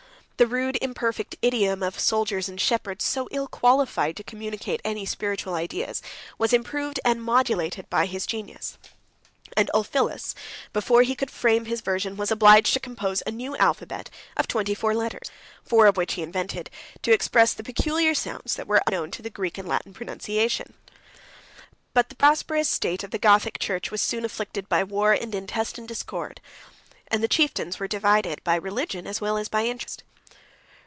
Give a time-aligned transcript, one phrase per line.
[0.37, 5.53] The rude, imperfect idiom of soldiers and shepherds, so ill qualified to communicate any spiritual
[5.53, 6.01] ideas,
[6.39, 8.79] was improved and modulated by his genius:
[9.55, 10.33] and Ulphilas,
[10.73, 14.73] before he could frame his version, was obliged to compose a new alphabet of twenty
[14.73, 15.27] four letters;
[15.65, 16.71] 741 four of which he invented,
[17.03, 20.73] to express the peculiar sounds that were unknown to the Greek and Latin pronunciation.
[21.71, 25.35] 75 But the prosperous state of the Gothic church was soon afflicted by war and
[25.35, 26.41] intestine discord,
[27.09, 30.03] and the chieftains were divided by religion as well as by interest.